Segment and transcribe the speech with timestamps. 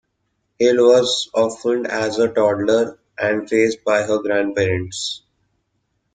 [0.57, 5.21] Hill was orphaned as a toddler and raised by her grandparents.